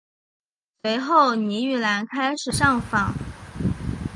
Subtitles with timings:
[0.81, 3.13] 随后倪玉兰开始上访。